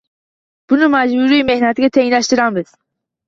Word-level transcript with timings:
Buni 0.71 0.87
majburiy 0.95 1.45
mehnatga 1.51 1.89
tenglashtiramiz. 1.99 2.73